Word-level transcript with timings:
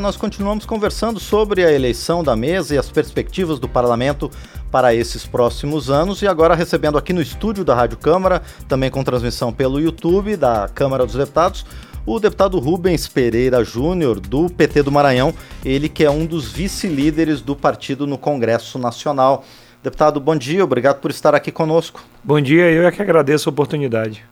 Nós 0.00 0.16
continuamos 0.16 0.64
conversando 0.64 1.18
sobre 1.18 1.64
a 1.64 1.72
eleição 1.72 2.22
da 2.22 2.36
mesa 2.36 2.72
e 2.72 2.78
as 2.78 2.88
perspectivas 2.88 3.58
do 3.58 3.68
parlamento 3.68 4.30
para 4.70 4.94
esses 4.94 5.26
próximos 5.26 5.90
anos. 5.90 6.22
E 6.22 6.28
agora 6.28 6.54
recebendo 6.54 6.96
aqui 6.96 7.12
no 7.12 7.20
estúdio 7.20 7.64
da 7.64 7.74
Rádio 7.74 7.98
Câmara, 7.98 8.40
também 8.68 8.92
com 8.92 9.02
transmissão 9.02 9.52
pelo 9.52 9.80
YouTube 9.80 10.36
da 10.36 10.68
Câmara 10.72 11.04
dos 11.04 11.16
Deputados, 11.16 11.66
o 12.06 12.20
deputado 12.20 12.60
Rubens 12.60 13.08
Pereira 13.08 13.64
Júnior, 13.64 14.20
do 14.20 14.48
PT 14.48 14.84
do 14.84 14.92
Maranhão, 14.92 15.34
ele 15.64 15.88
que 15.88 16.04
é 16.04 16.10
um 16.10 16.24
dos 16.24 16.48
vice-líderes 16.48 17.40
do 17.40 17.56
partido 17.56 18.06
no 18.06 18.16
Congresso 18.16 18.78
Nacional. 18.78 19.44
Deputado, 19.82 20.20
bom 20.20 20.36
dia, 20.36 20.62
obrigado 20.62 21.00
por 21.00 21.10
estar 21.10 21.34
aqui 21.34 21.50
conosco. 21.50 22.00
Bom 22.22 22.40
dia, 22.40 22.70
eu 22.70 22.86
é 22.86 22.92
que 22.92 23.02
agradeço 23.02 23.48
a 23.48 23.50
oportunidade. 23.50 24.24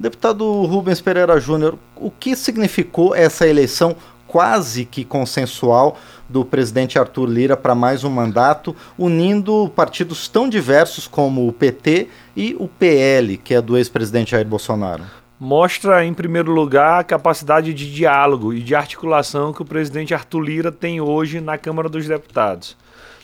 Deputado 0.00 0.44
Rubens 0.64 1.00
Pereira 1.00 1.38
Júnior, 1.38 1.78
o 1.94 2.10
que 2.10 2.34
significou 2.34 3.14
essa 3.14 3.46
eleição 3.46 3.96
quase 4.26 4.84
que 4.84 5.04
consensual 5.04 5.96
do 6.28 6.44
presidente 6.44 6.98
Arthur 6.98 7.26
Lira 7.26 7.56
para 7.56 7.74
mais 7.74 8.04
um 8.04 8.10
mandato, 8.10 8.74
unindo 8.98 9.70
partidos 9.74 10.28
tão 10.28 10.48
diversos 10.48 11.06
como 11.06 11.46
o 11.46 11.52
PT 11.52 12.08
e 12.36 12.56
o 12.58 12.68
PL, 12.68 13.36
que 13.36 13.54
é 13.54 13.60
do 13.60 13.76
ex-presidente 13.76 14.32
Jair 14.32 14.46
Bolsonaro? 14.46 15.04
Mostra, 15.38 16.04
em 16.04 16.14
primeiro 16.14 16.50
lugar, 16.50 17.00
a 17.00 17.04
capacidade 17.04 17.74
de 17.74 17.92
diálogo 17.92 18.54
e 18.54 18.60
de 18.60 18.74
articulação 18.74 19.52
que 19.52 19.60
o 19.60 19.66
presidente 19.66 20.14
Arthur 20.14 20.40
Lira 20.40 20.72
tem 20.72 21.00
hoje 21.00 21.40
na 21.40 21.58
Câmara 21.58 21.88
dos 21.88 22.08
Deputados. 22.08 22.76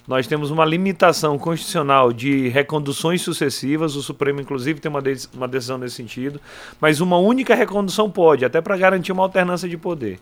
Nós 0.06 0.26
temos 0.26 0.50
uma 0.50 0.64
limitação 0.64 1.38
constitucional 1.38 2.12
de 2.12 2.48
reconduções 2.48 3.22
sucessivas, 3.22 3.94
o 3.94 4.02
Supremo, 4.02 4.40
inclusive, 4.40 4.80
tem 4.80 4.90
uma, 4.90 5.00
de 5.00 5.28
uma 5.32 5.46
decisão 5.46 5.78
nesse 5.78 5.94
sentido, 5.94 6.40
mas 6.80 7.00
uma 7.00 7.16
única 7.18 7.54
recondução 7.54 8.10
pode, 8.10 8.44
até 8.44 8.60
para 8.60 8.76
garantir 8.76 9.12
uma 9.12 9.22
alternância 9.22 9.68
de 9.68 9.76
poder. 9.76 10.18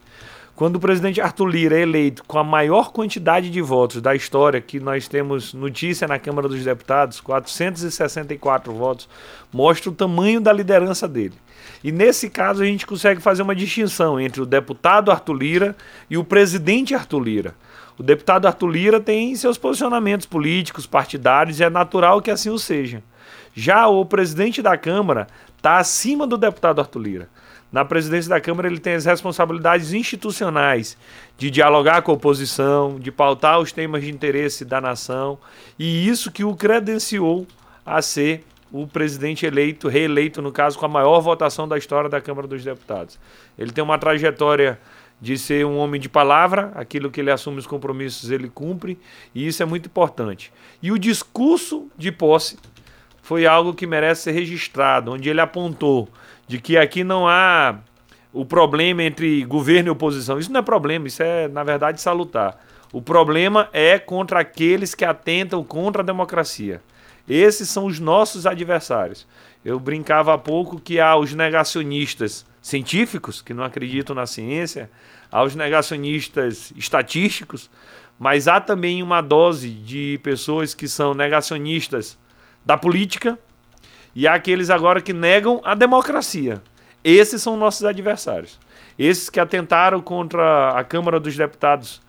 Quando 0.54 0.76
o 0.76 0.80
presidente 0.80 1.20
Arthur 1.20 1.46
Lira 1.46 1.78
é 1.78 1.82
eleito 1.82 2.22
com 2.24 2.38
a 2.38 2.44
maior 2.44 2.92
quantidade 2.92 3.50
de 3.50 3.62
votos 3.62 4.02
da 4.02 4.14
história, 4.14 4.60
que 4.60 4.78
nós 4.78 5.08
temos 5.08 5.54
notícia 5.54 6.06
na 6.06 6.18
Câmara 6.18 6.48
dos 6.48 6.62
Deputados, 6.62 7.20
464 7.20 8.72
votos, 8.72 9.08
mostra 9.52 9.90
o 9.90 9.94
tamanho 9.94 10.40
da 10.40 10.52
liderança 10.52 11.08
dele. 11.08 11.34
E 11.82 11.90
nesse 11.90 12.28
caso 12.28 12.62
a 12.62 12.66
gente 12.66 12.86
consegue 12.86 13.22
fazer 13.22 13.42
uma 13.42 13.54
distinção 13.54 14.20
entre 14.20 14.42
o 14.42 14.46
deputado 14.46 15.10
Arthur 15.10 15.34
Lira 15.34 15.76
e 16.10 16.18
o 16.18 16.24
presidente 16.24 16.94
Arthur 16.94 17.20
Lira. 17.20 17.54
O 17.98 18.02
deputado 18.02 18.46
Arthur 18.46 18.68
Lira 18.68 19.00
tem 19.00 19.34
seus 19.36 19.56
posicionamentos 19.56 20.26
políticos, 20.26 20.86
partidários, 20.86 21.60
e 21.60 21.64
é 21.64 21.70
natural 21.70 22.20
que 22.20 22.30
assim 22.30 22.50
o 22.50 22.58
seja. 22.58 23.02
Já 23.54 23.88
o 23.88 24.04
presidente 24.04 24.62
da 24.62 24.76
Câmara 24.76 25.26
está 25.56 25.78
acima 25.78 26.26
do 26.26 26.36
deputado 26.36 26.80
Arthur 26.80 27.00
Lira. 27.00 27.28
Na 27.72 27.84
presidência 27.84 28.28
da 28.28 28.40
Câmara, 28.40 28.68
ele 28.68 28.80
tem 28.80 28.94
as 28.94 29.04
responsabilidades 29.04 29.92
institucionais 29.92 30.96
de 31.38 31.50
dialogar 31.50 32.02
com 32.02 32.10
a 32.10 32.14
oposição, 32.14 32.98
de 32.98 33.12
pautar 33.12 33.60
os 33.60 33.70
temas 33.70 34.02
de 34.02 34.10
interesse 34.10 34.64
da 34.64 34.80
nação, 34.80 35.38
e 35.78 36.08
isso 36.08 36.32
que 36.32 36.42
o 36.42 36.56
credenciou 36.56 37.46
a 37.86 38.02
ser 38.02 38.44
o 38.72 38.86
presidente 38.86 39.46
eleito, 39.46 39.88
reeleito, 39.88 40.42
no 40.42 40.52
caso, 40.52 40.78
com 40.78 40.86
a 40.86 40.88
maior 40.88 41.20
votação 41.20 41.66
da 41.66 41.78
história 41.78 42.08
da 42.08 42.20
Câmara 42.20 42.46
dos 42.46 42.62
Deputados. 42.62 43.18
Ele 43.58 43.72
tem 43.72 43.82
uma 43.82 43.98
trajetória 43.98 44.78
de 45.20 45.36
ser 45.36 45.66
um 45.66 45.76
homem 45.76 46.00
de 46.00 46.08
palavra, 46.08 46.72
aquilo 46.74 47.10
que 47.10 47.20
ele 47.20 47.30
assume 47.30 47.58
os 47.58 47.66
compromissos 47.66 48.30
ele 48.30 48.48
cumpre, 48.48 48.98
e 49.34 49.46
isso 49.46 49.62
é 49.62 49.66
muito 49.66 49.86
importante. 49.86 50.52
E 50.82 50.90
o 50.90 50.98
discurso 50.98 51.88
de 51.96 52.10
posse 52.10 52.58
foi 53.22 53.46
algo 53.46 53.74
que 53.74 53.86
merece 53.86 54.22
ser 54.22 54.32
registrado, 54.32 55.12
onde 55.12 55.28
ele 55.28 55.40
apontou 55.40 56.08
de 56.50 56.60
que 56.60 56.76
aqui 56.76 57.04
não 57.04 57.28
há 57.28 57.78
o 58.32 58.44
problema 58.44 59.04
entre 59.04 59.44
governo 59.44 59.86
e 59.86 59.90
oposição. 59.92 60.36
Isso 60.36 60.50
não 60.50 60.58
é 60.58 60.62
problema, 60.64 61.06
isso 61.06 61.22
é, 61.22 61.46
na 61.46 61.62
verdade, 61.62 62.00
salutar. 62.00 62.60
O 62.92 63.00
problema 63.00 63.68
é 63.72 64.00
contra 64.00 64.40
aqueles 64.40 64.92
que 64.92 65.04
atentam 65.04 65.62
contra 65.62 66.02
a 66.02 66.04
democracia. 66.04 66.82
Esses 67.28 67.68
são 67.68 67.84
os 67.84 68.00
nossos 68.00 68.46
adversários. 68.46 69.28
Eu 69.64 69.78
brincava 69.78 70.34
há 70.34 70.38
pouco 70.38 70.80
que 70.80 70.98
há 70.98 71.14
os 71.14 71.32
negacionistas 71.32 72.44
científicos, 72.60 73.40
que 73.40 73.54
não 73.54 73.62
acreditam 73.62 74.16
na 74.16 74.26
ciência, 74.26 74.90
há 75.30 75.44
os 75.44 75.54
negacionistas 75.54 76.72
estatísticos, 76.74 77.70
mas 78.18 78.48
há 78.48 78.60
também 78.60 79.04
uma 79.04 79.20
dose 79.20 79.70
de 79.70 80.18
pessoas 80.24 80.74
que 80.74 80.88
são 80.88 81.14
negacionistas 81.14 82.18
da 82.66 82.76
política 82.76 83.38
e 84.14 84.26
aqueles 84.26 84.70
agora 84.70 85.00
que 85.00 85.12
negam 85.12 85.60
a 85.64 85.74
democracia. 85.74 86.62
Esses 87.02 87.42
são 87.42 87.56
nossos 87.56 87.84
adversários. 87.84 88.58
Esses 88.98 89.30
que 89.30 89.40
atentaram 89.40 90.00
contra 90.00 90.70
a 90.70 90.84
Câmara 90.84 91.18
dos 91.18 91.36
Deputados, 91.36 92.02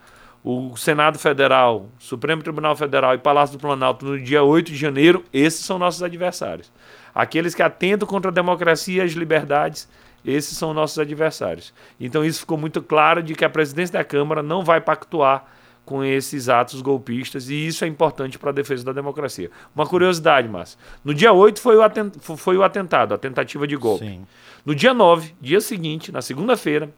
o 0.43 0.75
Senado 0.75 1.17
Federal, 1.17 1.87
Supremo 1.99 2.41
Tribunal 2.41 2.75
Federal 2.75 3.13
e 3.13 3.17
Palácio 3.17 3.57
do 3.57 3.61
Planalto 3.61 4.05
no 4.05 4.19
dia 4.19 4.43
8 4.43 4.71
de 4.71 4.77
janeiro, 4.77 5.23
esses 5.31 5.63
são 5.63 5.79
nossos 5.79 6.03
adversários. 6.03 6.71
Aqueles 7.13 7.53
que 7.53 7.61
atentam 7.61 8.07
contra 8.07 8.31
a 8.31 8.33
democracia 8.33 9.03
e 9.03 9.05
as 9.05 9.13
liberdades, 9.13 9.87
esses 10.25 10.57
são 10.57 10.73
nossos 10.73 10.99
adversários. 10.99 11.73
Então 11.99 12.25
isso 12.25 12.41
ficou 12.41 12.57
muito 12.57 12.81
claro 12.81 13.21
de 13.21 13.35
que 13.35 13.45
a 13.45 13.49
presidência 13.49 13.93
da 13.93 14.03
Câmara 14.03 14.41
não 14.41 14.63
vai 14.63 14.81
pactuar 14.81 15.45
com 15.85 16.03
esses 16.03 16.47
atos 16.47 16.81
golpistas 16.81 17.49
e 17.49 17.67
isso 17.67 17.83
é 17.83 17.87
importante 17.87 18.37
para 18.37 18.51
a 18.51 18.53
defesa 18.53 18.85
da 18.85 18.93
democracia. 18.93 19.49
Uma 19.75 19.85
curiosidade, 19.85 20.47
Márcio. 20.47 20.77
No 21.03 21.13
dia 21.13 21.33
8 21.33 21.59
foi 21.59 21.75
o, 21.75 21.81
atent 21.81 22.13
foi 22.19 22.57
o 22.57 22.63
atentado, 22.63 23.13
a 23.13 23.17
tentativa 23.17 23.67
de 23.67 23.75
golpe. 23.75 24.05
Sim. 24.05 24.25
No 24.65 24.75
dia 24.75 24.93
9, 24.93 25.33
dia 25.41 25.59
seguinte, 25.59 26.11
na 26.11 26.21
segunda-feira, 26.21 26.89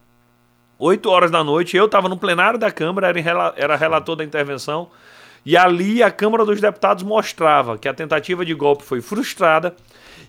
8 0.77 1.09
horas 1.09 1.31
da 1.31 1.43
noite, 1.43 1.77
eu 1.77 1.85
estava 1.85 2.09
no 2.09 2.17
plenário 2.17 2.59
da 2.59 2.71
Câmara, 2.71 3.07
era, 3.07 3.53
era 3.55 3.75
relator 3.75 4.15
da 4.15 4.23
intervenção, 4.23 4.89
e 5.45 5.55
ali 5.57 6.03
a 6.03 6.11
Câmara 6.11 6.45
dos 6.45 6.59
Deputados 6.59 7.03
mostrava 7.03 7.77
que 7.77 7.87
a 7.87 7.93
tentativa 7.93 8.45
de 8.45 8.53
golpe 8.53 8.83
foi 8.83 9.01
frustrada 9.01 9.75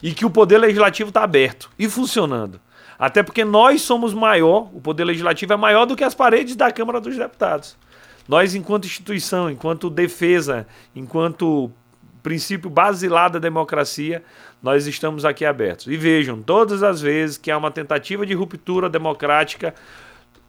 e 0.03 0.13
que 0.13 0.25
o 0.25 0.31
Poder 0.31 0.59
Legislativo 0.59 1.09
está 1.09 1.23
aberto 1.23 1.71
e 1.79 1.89
funcionando. 1.89 2.61
Até 2.99 3.23
porque 3.23 3.45
nós 3.45 3.83
somos 3.83 4.15
maior, 4.15 4.69
o 4.73 4.81
Poder 4.81 5.05
Legislativo 5.05 5.53
é 5.53 5.57
maior 5.57 5.85
do 5.85 5.97
que 5.97 6.05
as 6.05 6.15
paredes 6.15 6.57
da 6.57 6.71
Câmara 6.71 7.01
dos 7.01 7.17
Deputados. 7.17 7.77
Nós, 8.27 8.55
enquanto 8.55 8.87
instituição, 8.87 9.51
enquanto 9.51 9.91
defesa, 9.91 10.67
enquanto 10.95 11.71
princípio 12.23 12.71
basilar 12.71 13.31
da 13.31 13.39
democracia, 13.39 14.25
nós 14.63 14.87
estamos 14.87 15.27
aqui 15.27 15.45
abertos. 15.45 15.87
E 15.87 15.97
vejam, 15.97 16.41
todas 16.41 16.83
as 16.83 17.03
vezes 17.03 17.37
que 17.37 17.51
há 17.51 17.59
uma 17.59 17.71
tentativa 17.71 18.25
de 18.25 18.33
ruptura 18.33 18.89
democrática, 18.89 19.75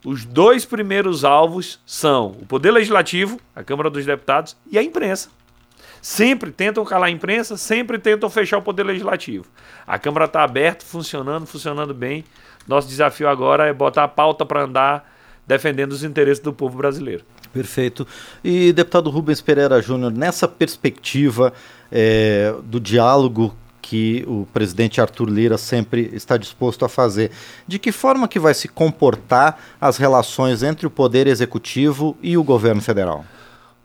os 0.02 0.24
dois 0.24 0.64
primeiros 0.64 1.22
alvos 1.22 1.78
são 1.84 2.28
o 2.40 2.46
Poder 2.46 2.70
Legislativo, 2.70 3.38
a 3.54 3.62
Câmara 3.62 3.90
dos 3.90 4.06
Deputados, 4.06 4.56
e 4.70 4.78
a 4.78 4.82
imprensa. 4.82 5.28
Sempre 6.00 6.50
tentam 6.50 6.84
calar 6.84 7.08
a 7.08 7.10
imprensa, 7.10 7.56
sempre 7.56 7.98
tentam 7.98 8.30
fechar 8.30 8.56
o 8.56 8.62
Poder 8.62 8.84
Legislativo. 8.84 9.44
A 9.86 9.98
Câmara 9.98 10.24
está 10.24 10.44
aberta, 10.44 10.84
funcionando, 10.84 11.44
funcionando 11.44 11.92
bem. 11.92 12.24
Nosso 12.66 12.88
desafio 12.88 13.28
agora 13.28 13.66
é 13.66 13.72
botar 13.72 14.04
a 14.04 14.08
pauta 14.08 14.46
para 14.46 14.62
andar 14.62 15.15
defendendo 15.46 15.92
os 15.92 16.02
interesses 16.02 16.42
do 16.42 16.52
povo 16.52 16.76
brasileiro. 16.76 17.24
Perfeito. 17.52 18.06
E, 18.42 18.72
deputado 18.72 19.10
Rubens 19.10 19.40
Pereira 19.40 19.80
Júnior, 19.80 20.12
nessa 20.12 20.48
perspectiva 20.48 21.52
é, 21.90 22.54
do 22.64 22.80
diálogo 22.80 23.54
que 23.80 24.24
o 24.26 24.46
presidente 24.52 25.00
Arthur 25.00 25.28
Lira 25.28 25.56
sempre 25.56 26.10
está 26.12 26.36
disposto 26.36 26.84
a 26.84 26.88
fazer, 26.88 27.30
de 27.68 27.78
que 27.78 27.92
forma 27.92 28.26
que 28.26 28.38
vai 28.38 28.52
se 28.52 28.66
comportar 28.66 29.60
as 29.80 29.96
relações 29.96 30.64
entre 30.64 30.88
o 30.88 30.90
Poder 30.90 31.28
Executivo 31.28 32.16
e 32.20 32.36
o 32.36 32.42
governo 32.42 32.82
federal? 32.82 33.24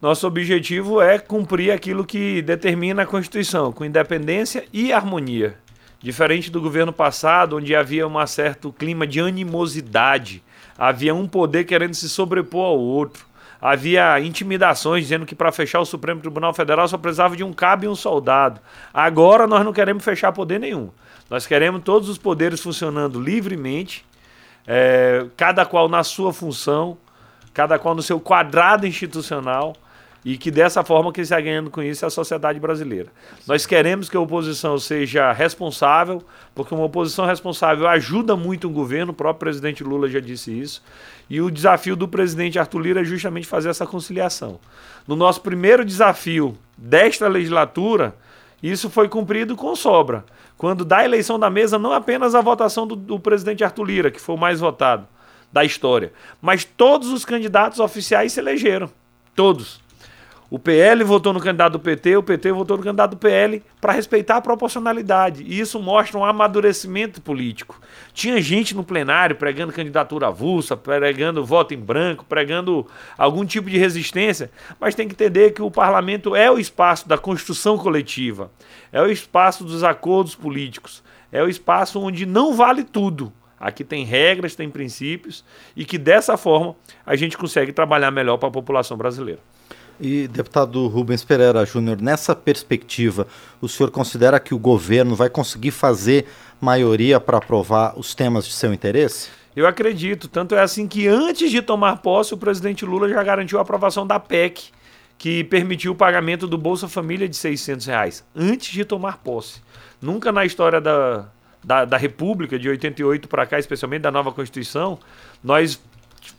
Nosso 0.02 0.26
objetivo 0.26 1.00
é 1.00 1.20
cumprir 1.20 1.70
aquilo 1.70 2.04
que 2.04 2.42
determina 2.42 3.04
a 3.04 3.06
Constituição, 3.06 3.72
com 3.72 3.86
independência 3.86 4.66
e 4.74 4.92
harmonia. 4.92 5.56
Diferente 6.00 6.50
do 6.50 6.60
governo 6.60 6.92
passado, 6.92 7.58
onde 7.58 7.76
havia 7.76 8.08
um 8.08 8.26
certo 8.26 8.74
clima 8.74 9.06
de 9.06 9.20
animosidade, 9.20 10.42
havia 10.90 11.14
um 11.14 11.28
poder 11.28 11.66
querendo 11.66 11.94
se 11.94 12.10
sobrepor 12.10 12.66
ao 12.66 12.80
outro 12.80 13.30
havia 13.62 14.20
intimidações 14.20 15.04
dizendo 15.04 15.26
que 15.26 15.36
para 15.36 15.52
fechar 15.52 15.80
o 15.80 15.86
Supremo 15.86 16.20
Tribunal 16.20 16.52
Federal 16.52 16.88
só 16.88 16.98
precisava 16.98 17.38
de 17.38 17.44
um 17.44 17.54
cabo 17.54 17.86
e 17.86 17.88
um 17.88 17.94
soldado. 17.94 18.60
Agora 18.92 19.46
nós 19.46 19.64
não 19.64 19.72
queremos 19.72 20.04
fechar 20.04 20.32
poder 20.32 20.60
nenhum. 20.60 20.90
Nós 21.30 21.46
queremos 21.46 21.84
todos 21.84 22.10
os 22.10 22.18
poderes 22.18 22.60
funcionando 22.60 23.22
livremente, 23.22 24.04
é, 24.66 25.28
cada 25.38 25.64
qual 25.64 25.88
na 25.88 26.04
sua 26.04 26.34
função, 26.34 26.98
cada 27.54 27.78
qual 27.78 27.94
no 27.94 28.02
seu 28.02 28.20
quadrado 28.20 28.88
institucional 28.88 29.76
e 30.24 30.38
que 30.38 30.52
dessa 30.52 30.84
forma 30.84 31.12
quem 31.12 31.24
está 31.24 31.40
ganhando 31.42 31.70
com 31.70 31.82
isso 31.82 32.06
é 32.06 32.08
a 32.08 32.12
sociedade 32.12 32.60
brasileira. 32.60 33.10
Nós 33.48 33.66
queremos 33.66 34.10
que 34.10 34.16
a 34.16 34.20
oposição 34.20 34.78
seja 34.78 35.32
responsável, 35.32 36.24
porque 36.54 36.74
uma 36.74 36.86
oposição 36.86 37.26
responsável 37.26 37.88
ajuda 37.88 38.36
muito 38.36 38.68
o 38.68 38.72
governo, 38.72 39.12
o 39.12 39.16
próprio 39.16 39.40
presidente 39.40 39.84
Lula 39.84 40.08
já 40.08 40.20
disse 40.20 40.52
isso, 40.52 40.84
e 41.30 41.42
o 41.42 41.50
desafio 41.50 41.96
do 41.96 42.08
presidente 42.08 42.60
Arthur 42.60 42.80
Lira 42.80 43.02
é 43.02 43.04
justamente 43.04 43.48
fazer 43.48 43.70
essa 43.70 43.88
conciliação. 43.88 44.60
No 45.08 45.16
nosso 45.16 45.42
primeiro 45.42 45.84
desafio 45.84 46.56
desta 46.78 47.28
legislatura, 47.28 48.16
isso 48.62 48.90
foi 48.90 49.10
cumprido 49.10 49.56
com 49.56 49.76
sobra. 49.76 50.24
Quando 50.56 50.86
da 50.86 51.04
eleição 51.04 51.40
da 51.40 51.50
mesa, 51.50 51.80
não 51.80 51.92
apenas 51.92 52.36
a 52.36 52.42
votação 52.42 52.86
do, 52.86 52.96
do 52.96 53.20
presidente 53.20 53.64
Arthur 53.64 53.84
Lira, 53.84 54.12
que 54.12 54.22
foi 54.22 54.36
o 54.36 54.38
mais 54.38 54.60
votado, 54.60 55.08
da 55.52 55.66
história. 55.66 56.14
Mas 56.40 56.64
todos 56.64 57.10
os 57.10 57.26
candidatos 57.26 57.80
oficiais 57.80 58.32
se 58.34 58.40
elegeram. 58.40 58.90
Todos. 59.36 59.81
O 60.52 60.60
PL 60.60 61.02
votou 61.06 61.32
no 61.32 61.40
candidato 61.40 61.72
do 61.72 61.80
PT, 61.80 62.18
o 62.18 62.24
PT 62.24 62.52
votou 62.52 62.76
no 62.76 62.84
candidato 62.84 63.12
do 63.12 63.18
PL 63.18 63.64
para 63.80 63.94
respeitar 63.94 64.36
a 64.36 64.42
proporcionalidade. 64.42 65.46
E 65.48 65.58
isso 65.58 65.80
mostra 65.80 66.18
um 66.20 66.26
amadurecimento 66.26 67.22
político. 67.22 67.80
Tinha 68.14 68.42
gente 68.42 68.76
no 68.76 68.84
plenário 68.84 69.38
pregando 69.38 69.72
candidatura 69.72 70.28
avulsa, 70.28 70.76
pregando 70.76 71.46
voto 71.46 71.74
em 71.74 71.78
branco, 71.78 72.26
pregando 72.28 72.86
algum 73.18 73.46
tipo 73.46 73.70
de 73.70 73.78
resistência, 73.78 74.52
mas 74.78 74.94
tem 74.94 75.08
que 75.08 75.14
entender 75.14 75.52
que 75.52 75.62
o 75.62 75.72
parlamento 75.72 76.36
é 76.36 76.52
o 76.52 76.60
espaço 76.60 77.08
da 77.08 77.18
construção 77.18 77.78
coletiva, 77.78 78.52
é 78.92 79.02
o 79.02 79.10
espaço 79.10 79.64
dos 79.64 79.86
acordos 79.86 80.36
políticos, 80.36 81.02
é 81.32 81.42
o 81.42 81.48
espaço 81.48 81.98
onde 81.98 82.26
não 82.26 82.54
vale 82.54 82.84
tudo. 82.84 83.32
Aqui 83.58 83.86
tem 83.86 84.04
regras, 84.04 84.54
tem 84.54 84.70
princípios 84.70 85.46
e 85.78 85.86
que 85.86 85.98
dessa 85.98 86.36
forma 86.36 86.76
a 87.06 87.16
gente 87.16 87.38
consegue 87.38 87.72
trabalhar 87.72 88.12
melhor 88.12 88.36
para 88.36 88.50
a 88.50 88.52
população 88.52 88.98
brasileira. 88.98 89.40
E, 90.02 90.28
deputado 90.28 90.88
Rubens 90.88 91.24
Pereira 91.24 91.64
Júnior, 91.64 92.02
nessa 92.02 92.36
perspectiva, 92.36 93.28
o 93.62 93.70
senhor 93.70 93.92
considera 93.92 94.40
que 94.40 94.52
o 94.52 94.58
governo 94.58 95.16
vai 95.16 95.30
conseguir 95.30 95.70
fazer 95.70 96.26
maioria 96.60 97.20
para 97.20 97.38
aprovar 97.38 97.94
os 97.96 98.16
temas 98.16 98.48
de 98.48 98.54
seu 98.54 98.74
interesse? 98.74 99.30
Eu 99.56 99.68
acredito. 99.68 100.28
Tanto 100.28 100.56
é 100.56 100.62
assim 100.62 100.88
que 100.88 101.08
antes 101.08 101.52
de 101.52 101.62
tomar 101.62 101.98
posse, 101.98 102.34
o 102.34 102.38
presidente 102.38 102.84
Lula 102.84 103.08
já 103.08 103.22
garantiu 103.22 103.60
a 103.60 103.62
aprovação 103.62 104.08
da 104.08 104.20
PEC, 104.20 104.72
que 105.20 105.44
permitiu 105.44 105.92
o 105.92 105.96
pagamento 105.96 106.48
do 106.48 106.58
Bolsa 106.58 106.88
Família 106.88 107.30
de 107.30 107.36
600 107.36 107.86
reais, 107.86 108.24
antes 108.36 108.72
de 108.74 108.84
tomar 108.84 109.20
posse. 109.20 109.62
Nunca 110.02 110.32
na 110.32 110.44
história 110.46 110.82
da, 110.82 111.28
da, 111.64 111.86
da 111.86 111.98
República, 111.98 112.58
de 112.58 112.68
88 112.68 113.28
para 113.28 113.46
cá, 113.46 113.60
especialmente 113.60 114.02
da 114.02 114.12
nova 114.12 114.32
Constituição, 114.32 114.98
nós 115.44 115.80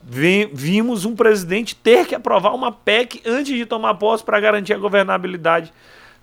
vimos 0.05 1.05
um 1.05 1.15
presidente 1.15 1.75
ter 1.75 2.07
que 2.07 2.15
aprovar 2.15 2.55
uma 2.55 2.73
PEC 2.73 3.23
antes 3.27 3.57
de 3.57 3.67
tomar 3.67 3.95
posse 3.95 4.25
para 4.25 4.39
garantir 4.41 4.75
a 4.75 4.79
governabilidade 4.79 5.73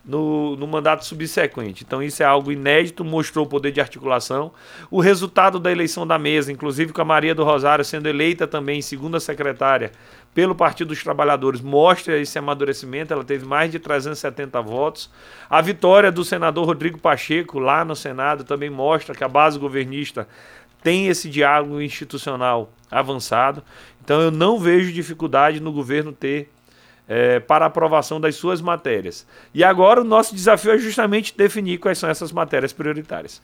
no, 0.04 0.56
no, 0.56 0.66
mandato 0.66 1.06
subsequente. 1.06 1.84
Então, 1.86 2.02
isso 2.02 2.24
é 2.24 2.26
algo 2.26 2.52
inédito, 2.52 3.04
mostrou 3.04 3.46
o 3.46 3.50
poder 3.50 3.72
de 3.72 3.82
articulação. 3.82 4.52
O 4.90 5.00
resultado 5.00 5.60
da 5.60 5.72
eleição 5.72 6.06
da 6.08 6.18
mesa, 6.18 6.52
inclusive 6.52 6.94
com 6.94 7.02
a 7.02 7.06
Maria 7.06 7.36
do 7.36 7.44
Rosário 7.44 7.86
sendo 7.86 8.08
eleita 8.08 8.48
também 8.48 8.82
segunda 8.82 9.20
secretária 9.20 9.92
pelo 10.34 10.56
Partido 10.56 10.90
dos 10.90 11.04
Trabalhadores, 11.04 11.62
mostra 11.62 12.18
esse 12.18 12.40
amadurecimento. 12.40 13.14
Ela 13.14 13.24
teve 13.24 13.46
mais 13.46 13.72
de 13.72 13.80
370 13.80 14.62
votos. 14.62 15.10
A 15.50 15.62
vitória 15.62 16.12
do 16.12 16.24
senador 16.24 16.66
Rodrigo 16.66 17.00
Pacheco 17.00 17.60
lá 17.60 17.84
no 17.84 17.96
Senado 17.96 18.44
também 18.44 18.70
mostra 18.70 19.14
que 19.14 19.24
a 19.24 19.28
base 19.28 19.60
governista 19.60 20.28
tem 20.84 21.08
esse 21.08 21.30
diálogo 21.30 21.81
institucional 21.81 22.72
avançado. 22.90 23.64
Então 24.04 24.22
eu 24.22 24.31
não 24.31 24.60
vejo 24.60 24.92
dificuldade 24.92 25.60
no 25.60 25.72
governo 25.72 26.12
ter 26.12 26.52
é, 27.08 27.40
para 27.40 27.66
aprovação 27.66 28.20
das 28.22 28.36
suas 28.36 28.62
matérias. 28.62 29.26
E 29.54 29.64
agora 29.64 30.02
o 30.02 30.04
nosso 30.04 30.36
desafio 30.36 30.72
é 30.72 30.78
justamente 30.78 31.36
definir 31.36 31.80
quais 31.80 31.98
são 31.98 32.10
essas 32.10 32.31
matérias 32.31 32.72
prioritárias. 32.72 33.42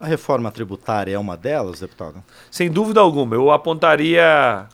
A 0.00 0.06
reforma 0.06 0.50
tributária 0.52 1.14
é 1.14 1.18
uma 1.18 1.36
delas, 1.36 1.80
deputado? 1.80 2.22
Sem 2.50 2.70
dúvida 2.70 3.00
alguma. 3.00 3.34
Eu 3.34 3.50
apontaria 3.50 4.66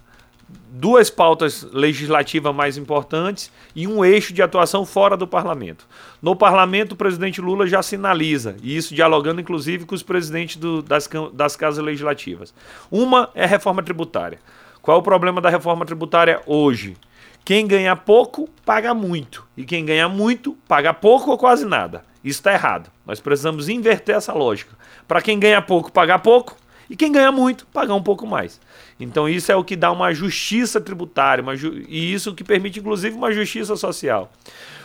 duas 0.49 1.09
pautas 1.09 1.63
legislativas 1.73 2.55
mais 2.55 2.77
importantes 2.77 3.51
e 3.75 3.87
um 3.87 4.05
eixo 4.05 4.33
de 4.33 4.43
atuação 4.43 4.85
fora 4.85 5.17
do 5.17 5.27
parlamento. 5.27 5.87
No 6.21 6.35
parlamento, 6.35 6.93
o 6.93 6.97
presidente 6.97 7.41
Lula 7.41 7.67
já 7.67 7.83
sinaliza, 7.83 8.57
e 8.63 8.77
isso 8.77 8.95
dialogando 8.95 9.41
inclusive 9.41 9.85
com 9.85 9.95
os 9.95 10.03
presidentes 10.03 10.57
do, 10.57 10.83
das, 10.83 11.09
das 11.33 11.57
casas 11.57 11.85
legislativas. 11.85 12.53
Uma 12.91 13.31
é 13.35 13.45
a 13.45 13.49
reforma 13.49 13.83
tributária. 13.83 14.39
Qual 14.83 14.97
é 14.97 15.01
o 15.01 15.03
problema 15.03 15.41
da 15.41 15.49
reforma 15.49 15.87
tributária 15.87 16.43
hoje? 16.45 16.97
Quem 17.45 17.67
ganha 17.67 17.95
pouco, 17.95 18.49
paga 18.65 18.93
muito. 18.93 19.47
E 19.57 19.65
quem 19.65 19.85
ganha 19.85 20.09
muito, 20.09 20.57
paga 20.67 20.93
pouco 20.93 21.31
ou 21.31 21.39
quase 21.39 21.65
nada. 21.65 22.05
Isso 22.25 22.41
está 22.41 22.53
errado. 22.53 22.91
Nós 23.07 23.21
precisamos 23.21 23.69
inverter 23.69 24.17
essa 24.17 24.33
lógica. 24.33 24.75
Para 25.07 25.21
quem 25.21 25.39
ganha 25.39 25.61
pouco, 25.61 25.93
pagar 25.93 26.21
pouco. 26.21 26.57
E 26.89 26.97
quem 26.97 27.11
ganha 27.11 27.33
muito, 27.33 27.67
pagar 27.67 27.95
um 27.95 28.03
pouco 28.03 28.27
mais. 28.27 28.61
Então 28.99 29.29
isso 29.29 29.51
é 29.51 29.57
o 29.57 29.65
que 29.65 29.77
dá 29.77 29.91
uma 29.91 30.13
justiça 30.13 30.81
tributária, 30.81 31.43
uma 31.43 31.57
ju 31.57 31.73
e 31.89 32.13
isso 32.13 32.35
que 32.35 32.45
permite 32.45 32.79
inclusive 32.79 33.17
uma 33.17 33.33
justiça 33.33 33.77
social. 33.77 34.31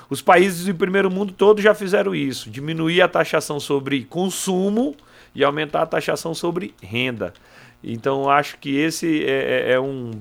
Os 0.10 0.22
países 0.22 0.66
do 0.66 0.74
primeiro 0.74 1.12
mundo 1.12 1.34
todos 1.34 1.64
já 1.64 1.74
fizeram 1.76 2.16
isso, 2.16 2.50
diminuir 2.50 3.02
a 3.02 3.08
taxação 3.08 3.60
sobre 3.60 4.04
consumo 4.06 4.96
e 5.36 5.44
aumentar 5.44 5.84
a 5.84 5.86
taxação 5.86 6.34
sobre 6.34 6.74
renda. 6.82 7.34
Então 7.84 8.30
acho 8.30 8.58
que 8.58 8.76
esse 8.76 9.24
é, 9.24 9.68
é, 9.68 9.72
é 9.74 9.80
um, 9.80 10.12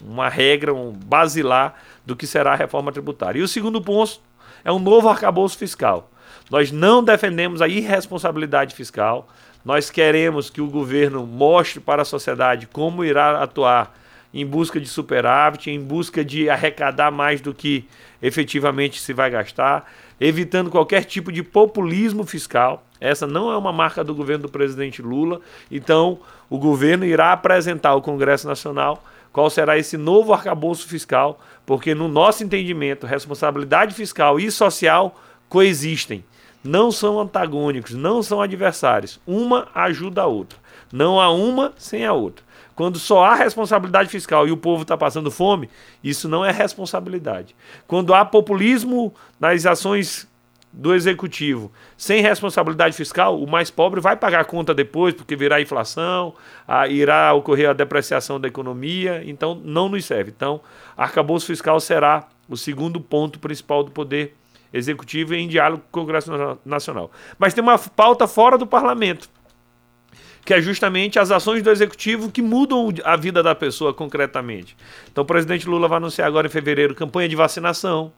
uma 0.00 0.28
regra, 0.28 0.72
um 0.72 0.92
basilar 0.92 1.74
do 2.04 2.16
que 2.16 2.26
será 2.26 2.52
a 2.52 2.56
reforma 2.56 2.90
tributária. 2.90 3.38
E 3.38 3.42
o 3.42 3.48
segundo 3.48 3.80
ponto 3.80 4.20
é 4.64 4.72
um 4.72 4.78
novo 4.78 5.08
arcabouço 5.08 5.58
fiscal. 5.58 6.10
Nós 6.50 6.72
não 6.72 7.02
defendemos 7.02 7.62
a 7.62 7.68
irresponsabilidade 7.68 8.74
fiscal, 8.74 9.28
nós 9.64 9.90
queremos 9.90 10.50
que 10.50 10.60
o 10.60 10.66
governo 10.66 11.26
mostre 11.26 11.80
para 11.80 12.02
a 12.02 12.04
sociedade 12.04 12.66
como 12.66 13.04
irá 13.04 13.42
atuar 13.42 13.94
em 14.34 14.46
busca 14.46 14.80
de 14.80 14.88
superávit, 14.88 15.70
em 15.70 15.80
busca 15.80 16.24
de 16.24 16.48
arrecadar 16.48 17.10
mais 17.10 17.40
do 17.40 17.52
que 17.52 17.86
efetivamente 18.20 19.00
se 19.00 19.12
vai 19.12 19.30
gastar, 19.30 19.90
evitando 20.20 20.70
qualquer 20.70 21.04
tipo 21.04 21.30
de 21.30 21.42
populismo 21.42 22.24
fiscal. 22.24 22.84
Essa 23.00 23.26
não 23.26 23.50
é 23.50 23.56
uma 23.56 23.72
marca 23.72 24.02
do 24.02 24.14
governo 24.14 24.44
do 24.44 24.48
presidente 24.48 25.02
Lula. 25.02 25.40
Então, 25.70 26.20
o 26.48 26.58
governo 26.58 27.04
irá 27.04 27.32
apresentar 27.32 27.90
ao 27.90 28.02
Congresso 28.02 28.46
Nacional 28.46 29.04
qual 29.32 29.50
será 29.50 29.78
esse 29.78 29.96
novo 29.96 30.32
arcabouço 30.32 30.86
fiscal, 30.86 31.40
porque, 31.66 31.94
no 31.94 32.08
nosso 32.08 32.44
entendimento, 32.44 33.06
responsabilidade 33.06 33.94
fiscal 33.94 34.38
e 34.38 34.50
social 34.50 35.20
coexistem 35.48 36.24
não 36.62 36.92
são 36.92 37.18
antagônicos, 37.18 37.92
não 37.92 38.22
são 38.22 38.40
adversários. 38.40 39.20
Uma 39.26 39.68
ajuda 39.74 40.22
a 40.22 40.26
outra. 40.26 40.58
Não 40.92 41.20
há 41.20 41.30
uma 41.30 41.72
sem 41.76 42.04
a 42.04 42.12
outra. 42.12 42.44
Quando 42.74 42.98
só 42.98 43.24
há 43.24 43.34
responsabilidade 43.34 44.08
fiscal 44.08 44.46
e 44.46 44.52
o 44.52 44.56
povo 44.56 44.82
está 44.82 44.96
passando 44.96 45.30
fome, 45.30 45.68
isso 46.02 46.28
não 46.28 46.44
é 46.44 46.50
responsabilidade. 46.50 47.54
Quando 47.86 48.14
há 48.14 48.24
populismo 48.24 49.12
nas 49.38 49.66
ações 49.66 50.28
do 50.72 50.94
executivo 50.94 51.70
sem 51.98 52.22
responsabilidade 52.22 52.96
fiscal, 52.96 53.38
o 53.38 53.48
mais 53.48 53.70
pobre 53.70 54.00
vai 54.00 54.16
pagar 54.16 54.40
a 54.40 54.44
conta 54.44 54.72
depois, 54.72 55.12
porque 55.12 55.36
virá 55.36 55.60
inflação, 55.60 56.34
a, 56.66 56.88
irá 56.88 57.34
ocorrer 57.34 57.68
a 57.68 57.74
depreciação 57.74 58.40
da 58.40 58.48
economia, 58.48 59.22
então 59.26 59.54
não 59.54 59.88
nos 59.88 60.04
serve. 60.06 60.32
Então, 60.34 60.60
arcabouço 60.96 61.46
fiscal 61.46 61.78
será 61.78 62.26
o 62.48 62.56
segundo 62.56 63.00
ponto 63.00 63.38
principal 63.38 63.82
do 63.82 63.90
poder 63.90 64.34
executivo 64.72 65.34
em 65.34 65.48
diálogo 65.48 65.82
com 65.90 66.00
o 66.00 66.02
Congresso 66.02 66.30
Nacional. 66.64 67.10
Mas 67.38 67.54
tem 67.54 67.62
uma 67.62 67.78
pauta 67.78 68.26
fora 68.26 68.56
do 68.56 68.66
parlamento, 68.66 69.28
que 70.44 70.54
é 70.54 70.60
justamente 70.60 71.18
as 71.18 71.30
ações 71.30 71.62
do 71.62 71.70
executivo 71.70 72.30
que 72.30 72.42
mudam 72.42 72.92
a 73.04 73.16
vida 73.16 73.42
da 73.42 73.54
pessoa 73.54 73.94
concretamente. 73.94 74.76
Então, 75.10 75.22
o 75.22 75.26
presidente 75.26 75.68
Lula 75.68 75.88
vai 75.88 75.98
anunciar 75.98 76.26
agora 76.26 76.46
em 76.46 76.50
fevereiro 76.50 76.94
campanha 76.94 77.28
de 77.28 77.36
vacinação, 77.36 78.12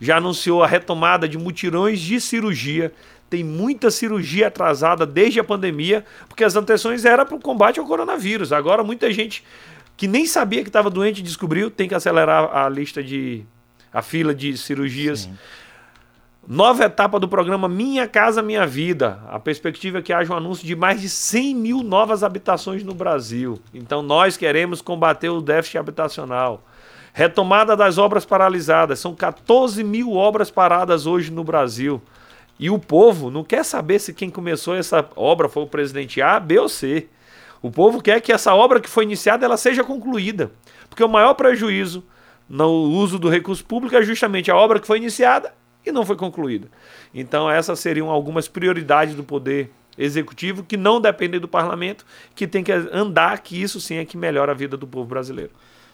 já 0.00 0.16
anunciou 0.16 0.62
a 0.62 0.66
retomada 0.66 1.28
de 1.28 1.38
mutirões 1.38 2.00
de 2.00 2.20
cirurgia. 2.20 2.92
Tem 3.30 3.42
muita 3.42 3.90
cirurgia 3.90 4.48
atrasada 4.48 5.06
desde 5.06 5.40
a 5.40 5.44
pandemia, 5.44 6.04
porque 6.28 6.44
as 6.44 6.54
intenções 6.54 7.04
eram 7.04 7.24
para 7.24 7.36
o 7.36 7.40
combate 7.40 7.80
ao 7.80 7.86
coronavírus. 7.86 8.52
Agora, 8.52 8.82
muita 8.82 9.10
gente 9.10 9.42
que 9.96 10.08
nem 10.08 10.26
sabia 10.26 10.62
que 10.62 10.68
estava 10.68 10.90
doente 10.90 11.22
descobriu, 11.22 11.70
tem 11.70 11.88
que 11.88 11.94
acelerar 11.94 12.54
a 12.54 12.68
lista 12.68 13.02
de. 13.02 13.44
a 13.92 14.02
fila 14.02 14.34
de 14.34 14.56
cirurgias. 14.56 15.20
Sim. 15.20 15.38
Nova 16.46 16.86
etapa 16.86 17.20
do 17.20 17.28
programa 17.28 17.68
Minha 17.68 18.08
Casa 18.08 18.42
Minha 18.42 18.66
Vida. 18.66 19.20
A 19.28 19.38
perspectiva 19.38 19.98
é 19.98 20.02
que 20.02 20.12
haja 20.12 20.34
um 20.34 20.36
anúncio 20.36 20.66
de 20.66 20.74
mais 20.74 21.00
de 21.00 21.08
100 21.08 21.54
mil 21.54 21.82
novas 21.84 22.24
habitações 22.24 22.82
no 22.82 22.92
Brasil. 22.92 23.60
Então, 23.72 24.02
nós 24.02 24.36
queremos 24.36 24.82
combater 24.82 25.28
o 25.28 25.40
déficit 25.40 25.78
habitacional. 25.78 26.64
Retomada 27.12 27.76
das 27.76 27.96
obras 27.96 28.24
paralisadas. 28.24 28.98
São 28.98 29.14
14 29.14 29.84
mil 29.84 30.14
obras 30.14 30.50
paradas 30.50 31.06
hoje 31.06 31.30
no 31.30 31.44
Brasil. 31.44 32.02
E 32.58 32.68
o 32.68 32.78
povo 32.78 33.30
não 33.30 33.44
quer 33.44 33.64
saber 33.64 34.00
se 34.00 34.12
quem 34.12 34.28
começou 34.28 34.74
essa 34.74 35.08
obra 35.14 35.48
foi 35.48 35.62
o 35.62 35.68
presidente 35.68 36.20
A, 36.20 36.40
B 36.40 36.58
ou 36.58 36.68
C. 36.68 37.08
O 37.62 37.70
povo 37.70 38.02
quer 38.02 38.20
que 38.20 38.32
essa 38.32 38.52
obra 38.52 38.80
que 38.80 38.90
foi 38.90 39.04
iniciada 39.04 39.46
ela 39.46 39.56
seja 39.56 39.84
concluída. 39.84 40.50
Porque 40.90 41.04
o 41.04 41.08
maior 41.08 41.34
prejuízo 41.34 42.02
no 42.48 42.66
uso 42.66 43.16
do 43.16 43.28
recurso 43.28 43.64
público 43.64 43.94
é 43.94 44.02
justamente 44.02 44.50
a 44.50 44.56
obra 44.56 44.80
que 44.80 44.88
foi 44.88 44.98
iniciada 44.98 45.61
e 45.84 45.92
não 45.92 46.04
foi 46.04 46.16
concluída. 46.16 46.68
Então, 47.14 47.50
essas 47.50 47.78
seriam 47.80 48.10
algumas 48.10 48.48
prioridades 48.48 49.14
do 49.14 49.24
poder 49.24 49.70
executivo 49.96 50.62
que 50.62 50.76
não 50.76 51.00
dependem 51.00 51.40
do 51.40 51.48
parlamento, 51.48 52.04
que 52.34 52.46
tem 52.46 52.64
que 52.64 52.72
andar, 52.72 53.40
que 53.40 53.60
isso 53.60 53.80
sim 53.80 53.96
é 53.96 54.04
que 54.04 54.16
melhora 54.16 54.52
a 54.52 54.54
vida 54.54 54.76
do 54.76 54.86
povo 54.86 55.06
brasileiro. 55.06 55.50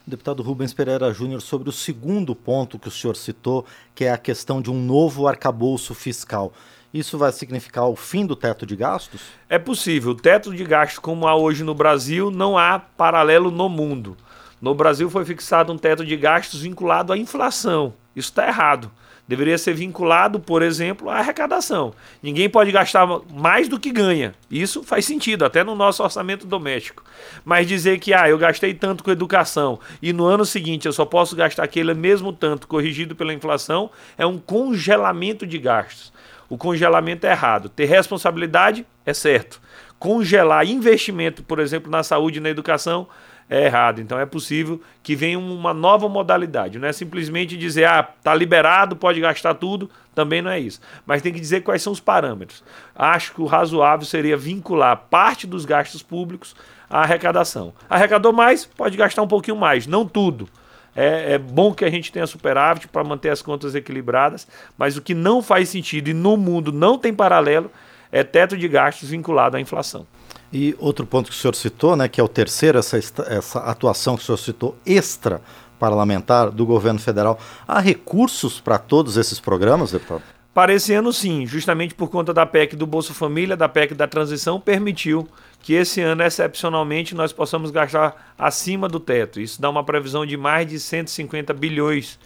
Deputado 0.06 0.42
Rubens 0.42 0.72
Pereira 0.72 1.12
Júnior, 1.12 1.42
sobre 1.42 1.68
o 1.68 1.72
segundo 1.72 2.34
ponto 2.34 2.78
que 2.78 2.88
o 2.88 2.90
senhor 2.90 3.14
citou, 3.14 3.66
que 3.94 4.04
é 4.04 4.12
a 4.12 4.16
questão 4.16 4.62
de 4.62 4.70
um 4.70 4.82
novo 4.82 5.28
arcabouço 5.28 5.94
fiscal. 5.94 6.52
isso 6.94 7.18
vai 7.18 7.30
significar 7.30 7.84
o 7.86 7.94
fim 7.94 8.24
do 8.24 8.34
teto 8.34 8.64
de 8.64 8.74
gastos? 8.74 9.20
É 9.50 9.58
possível. 9.58 10.12
O 10.12 10.14
teto 10.14 10.54
de 10.54 10.64
gastos, 10.64 10.98
como 10.98 11.28
há 11.28 11.36
hoje 11.36 11.62
no 11.62 11.74
Brasil, 11.74 12.30
não 12.30 12.56
há 12.56 12.78
paralelo 12.78 13.50
no 13.50 13.68
mundo. 13.68 14.16
No 14.62 14.74
Brasil 14.74 15.10
foi 15.10 15.26
fixado 15.26 15.72
um 15.72 15.76
teto 15.76 16.04
de 16.04 16.16
gastos 16.16 16.62
vinculado 16.62 17.12
à 17.12 17.18
inflação. 17.18 17.92
Isso 18.16 18.30
está 18.30 18.48
errado. 18.48 18.90
Deveria 19.28 19.58
ser 19.58 19.74
vinculado, 19.74 20.40
por 20.40 20.62
exemplo, 20.62 21.10
à 21.10 21.18
arrecadação. 21.18 21.92
Ninguém 22.22 22.48
pode 22.48 22.72
gastar 22.72 23.06
mais 23.30 23.68
do 23.68 23.78
que 23.78 23.92
ganha. 23.92 24.34
Isso 24.50 24.82
faz 24.82 25.04
sentido, 25.04 25.44
até 25.44 25.62
no 25.62 25.74
nosso 25.74 26.02
orçamento 26.02 26.46
doméstico. 26.46 27.04
Mas 27.44 27.66
dizer 27.66 27.98
que 27.98 28.14
ah, 28.14 28.26
eu 28.26 28.38
gastei 28.38 28.72
tanto 28.72 29.04
com 29.04 29.10
educação 29.10 29.78
e 30.00 30.14
no 30.14 30.24
ano 30.24 30.46
seguinte 30.46 30.86
eu 30.86 30.92
só 30.94 31.04
posso 31.04 31.36
gastar 31.36 31.64
aquele 31.64 31.92
mesmo 31.92 32.32
tanto 32.32 32.66
corrigido 32.66 33.14
pela 33.14 33.34
inflação 33.34 33.90
é 34.16 34.24
um 34.24 34.38
congelamento 34.38 35.46
de 35.46 35.58
gastos. 35.58 36.10
O 36.48 36.56
congelamento 36.56 37.26
é 37.26 37.30
errado. 37.30 37.68
Ter 37.68 37.84
responsabilidade 37.84 38.86
é 39.04 39.12
certo. 39.12 39.60
Congelar 39.98 40.66
investimento, 40.66 41.42
por 41.42 41.58
exemplo, 41.58 41.90
na 41.90 42.02
saúde 42.02 42.38
e 42.38 42.40
na 42.40 42.48
educação 42.48 43.06
é 43.48 43.64
errado. 43.64 44.00
Então 44.00 44.18
é 44.18 44.26
possível 44.26 44.80
que 45.02 45.16
venha 45.16 45.38
uma 45.38 45.72
nova 45.72 46.08
modalidade. 46.08 46.78
Não 46.78 46.88
é 46.88 46.92
simplesmente 46.92 47.56
dizer, 47.56 47.84
ah, 47.84 48.02
tá 48.02 48.34
liberado, 48.34 48.96
pode 48.96 49.20
gastar 49.20 49.54
tudo. 49.54 49.90
Também 50.14 50.42
não 50.42 50.50
é 50.50 50.58
isso. 50.58 50.80
Mas 51.06 51.22
tem 51.22 51.32
que 51.32 51.40
dizer 51.40 51.62
quais 51.62 51.82
são 51.82 51.92
os 51.92 52.00
parâmetros. 52.00 52.62
Acho 52.94 53.34
que 53.34 53.40
o 53.40 53.46
razoável 53.46 54.04
seria 54.04 54.36
vincular 54.36 54.96
parte 55.08 55.46
dos 55.46 55.64
gastos 55.64 56.02
públicos 56.02 56.54
à 56.90 57.02
arrecadação. 57.02 57.72
Arrecadou 57.88 58.32
mais, 58.32 58.66
pode 58.66 58.96
gastar 58.96 59.22
um 59.22 59.28
pouquinho 59.28 59.56
mais, 59.56 59.86
não 59.86 60.06
tudo. 60.06 60.48
É, 60.96 61.34
é, 61.34 61.38
bom 61.38 61.72
que 61.72 61.84
a 61.84 61.90
gente 61.90 62.10
tenha 62.10 62.26
superávit 62.26 62.88
para 62.88 63.04
manter 63.04 63.28
as 63.28 63.40
contas 63.40 63.76
equilibradas, 63.76 64.48
mas 64.76 64.96
o 64.96 65.02
que 65.02 65.14
não 65.14 65.40
faz 65.40 65.68
sentido 65.68 66.08
e 66.08 66.14
no 66.14 66.36
mundo 66.36 66.72
não 66.72 66.98
tem 66.98 67.14
paralelo 67.14 67.70
é 68.10 68.24
teto 68.24 68.56
de 68.56 68.66
gastos 68.66 69.10
vinculado 69.10 69.56
à 69.56 69.60
inflação. 69.60 70.06
E 70.52 70.74
outro 70.78 71.06
ponto 71.06 71.30
que 71.30 71.36
o 71.36 71.38
senhor 71.38 71.54
citou, 71.54 71.94
né, 71.94 72.08
que 72.08 72.20
é 72.20 72.24
o 72.24 72.28
terceiro, 72.28 72.78
essa, 72.78 72.96
essa 72.96 73.58
atuação 73.60 74.16
que 74.16 74.22
o 74.22 74.26
senhor 74.26 74.38
citou, 74.38 74.76
extra 74.86 75.42
parlamentar 75.78 76.50
do 76.50 76.66
governo 76.66 76.98
federal. 76.98 77.38
Há 77.66 77.80
recursos 77.80 78.60
para 78.60 78.78
todos 78.78 79.16
esses 79.16 79.38
programas, 79.38 79.92
deputado? 79.92 80.22
Para 80.52 80.74
esse 80.74 80.92
ano, 80.92 81.12
sim, 81.12 81.46
justamente 81.46 81.94
por 81.94 82.08
conta 82.10 82.34
da 82.34 82.44
PEC 82.44 82.74
do 82.74 82.86
Bolsa 82.86 83.14
Família, 83.14 83.56
da 83.56 83.68
PEC 83.68 83.94
da 83.94 84.08
transição, 84.08 84.58
permitiu 84.58 85.28
que 85.62 85.72
esse 85.72 86.00
ano, 86.00 86.22
excepcionalmente, 86.22 87.14
nós 87.14 87.32
possamos 87.32 87.70
gastar 87.70 88.34
acima 88.36 88.88
do 88.88 88.98
teto. 88.98 89.40
Isso 89.40 89.60
dá 89.60 89.70
uma 89.70 89.84
previsão 89.84 90.26
de 90.26 90.36
mais 90.36 90.66
de 90.66 90.80
150 90.80 91.54
bilhões 91.54 92.18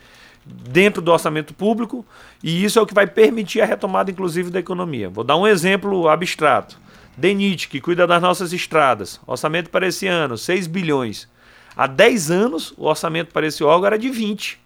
dentro 0.45 1.03
do 1.03 1.13
orçamento 1.13 1.55
público 1.55 2.05
e 2.43 2.65
isso 2.65 2.79
é 2.79 2.83
o 2.83 2.87
que 2.87 2.95
vai 2.95 3.07
permitir 3.07 3.61
a 3.61 3.67
retomada, 3.67 4.11
inclusive, 4.11 4.51
da 4.51 4.59
economia. 4.59 5.11
Vou 5.11 5.25
dar 5.25 5.37
um 5.37 5.47
exemplo 5.47 6.09
abstrato. 6.09 6.81
DENIT, 7.17 7.69
que 7.69 7.81
cuida 7.81 8.07
das 8.07 8.23
nossas 8.23 8.53
estradas, 8.53 9.21
orçamento 9.27 9.71
para 9.71 9.87
esse 9.87 10.07
ano, 10.07 10.39
6 10.39 10.67
bilhões. 10.67 11.29
Há 11.77 11.87
10 11.87 12.31
anos, 12.31 12.75
o 12.77 12.85
orçamento 12.85 13.33
para 13.33 13.47
esse 13.47 13.63
órgão 13.65 13.87
era 13.87 13.99
de 13.99 14.09
20. 14.09 14.61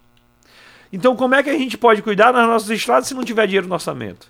Então, 0.93 1.17
como 1.17 1.35
é 1.35 1.43
que 1.43 1.51
a 1.51 1.59
gente 1.59 1.77
pode 1.77 2.03
cuidar 2.03 2.33
das 2.33 2.47
nossas 2.47 2.71
estradas 2.71 3.09
se 3.09 3.15
não 3.15 3.25
tiver 3.25 3.47
dinheiro 3.47 3.67
no 3.67 3.75
orçamento? 3.75 4.29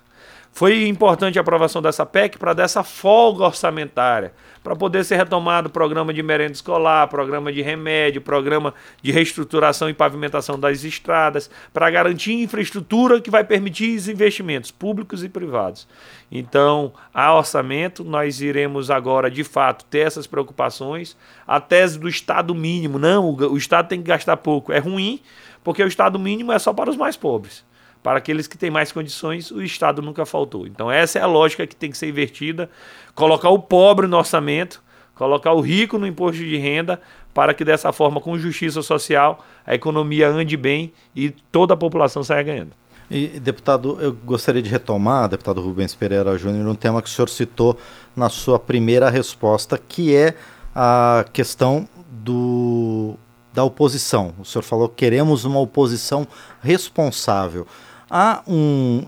Foi 0.57 0.87
importante 0.87 1.37
a 1.37 1.41
aprovação 1.41 1.83
dessa 1.83 2.03
PEC 2.03 2.39
para 2.39 2.51
dessa 2.51 2.83
folga 2.83 3.43
orçamentária, 3.43 4.33
para 4.63 4.75
poder 4.75 5.05
ser 5.05 5.15
retomado 5.15 5.67
o 5.67 5.71
programa 5.71 6.11
de 6.11 6.23
merenda 6.23 6.53
escolar, 6.53 7.07
programa 7.09 7.53
de 7.53 7.61
remédio, 7.61 8.21
programa 8.21 8.73
de 8.99 9.11
reestruturação 9.11 9.87
e 9.87 9.93
pavimentação 9.93 10.59
das 10.59 10.83
estradas, 10.83 11.47
para 11.71 11.91
garantir 11.91 12.33
infraestrutura 12.33 13.21
que 13.21 13.29
vai 13.29 13.43
permitir 13.43 13.95
os 13.95 14.07
investimentos 14.07 14.71
públicos 14.71 15.23
e 15.23 15.29
privados. 15.29 15.87
Então, 16.31 16.91
a 17.13 17.35
orçamento, 17.35 18.03
nós 18.03 18.41
iremos 18.41 18.89
agora, 18.89 19.29
de 19.29 19.43
fato, 19.43 19.85
ter 19.85 20.07
essas 20.07 20.25
preocupações. 20.25 21.15
A 21.45 21.61
tese 21.61 21.99
do 21.99 22.09
Estado 22.09 22.55
mínimo, 22.55 22.97
não, 22.97 23.29
o 23.29 23.57
Estado 23.57 23.89
tem 23.89 24.01
que 24.01 24.07
gastar 24.07 24.37
pouco, 24.37 24.73
é 24.73 24.79
ruim, 24.79 25.21
porque 25.63 25.83
o 25.83 25.87
Estado 25.87 26.17
mínimo 26.17 26.51
é 26.51 26.57
só 26.57 26.73
para 26.73 26.89
os 26.89 26.97
mais 26.97 27.15
pobres. 27.15 27.63
Para 28.01 28.19
aqueles 28.19 28.47
que 28.47 28.57
têm 28.57 28.69
mais 28.69 28.91
condições, 28.91 29.51
o 29.51 29.61
Estado 29.61 30.01
nunca 30.01 30.25
faltou. 30.25 30.65
Então, 30.65 30.91
essa 30.91 31.19
é 31.19 31.21
a 31.21 31.27
lógica 31.27 31.67
que 31.67 31.75
tem 31.75 31.91
que 31.91 31.97
ser 31.97 32.07
invertida: 32.07 32.69
colocar 33.13 33.49
o 33.49 33.59
pobre 33.59 34.07
no 34.07 34.17
orçamento, 34.17 34.81
colocar 35.15 35.53
o 35.53 35.61
rico 35.61 35.97
no 35.97 36.07
imposto 36.07 36.43
de 36.43 36.57
renda, 36.57 37.01
para 37.33 37.53
que 37.53 37.65
dessa 37.65 37.91
forma, 37.91 38.21
com 38.21 38.37
justiça 38.37 38.81
social, 38.81 39.45
a 39.65 39.75
economia 39.75 40.29
ande 40.29 40.55
bem 40.55 40.93
e 41.15 41.31
toda 41.51 41.73
a 41.73 41.77
população 41.77 42.23
saia 42.23 42.43
ganhando. 42.43 42.71
E, 43.09 43.39
deputado, 43.39 43.97
eu 44.01 44.11
gostaria 44.11 44.61
de 44.61 44.69
retomar, 44.69 45.29
deputado 45.29 45.61
Rubens 45.61 45.95
Pereira 45.95 46.37
Júnior, 46.37 46.67
um 46.67 46.75
tema 46.75 47.01
que 47.01 47.07
o 47.07 47.11
senhor 47.11 47.29
citou 47.29 47.77
na 48.15 48.27
sua 48.27 48.59
primeira 48.59 49.09
resposta, 49.09 49.77
que 49.77 50.13
é 50.13 50.35
a 50.75 51.25
questão 51.31 51.87
do, 52.09 53.15
da 53.57 53.63
oposição. 53.63 54.35
O 54.37 54.45
senhor 54.45 54.61
falou 54.61 54.87
que 54.87 54.97
queremos 54.97 55.43
uma 55.43 55.59
oposição 55.59 56.27
responsável 56.61 57.65
há 58.07 58.43
um, 58.47 59.03